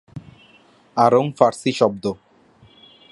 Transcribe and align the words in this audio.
আড়ং 0.97 1.25
ফারসি 1.37 1.71
শব্দ। 1.71 2.03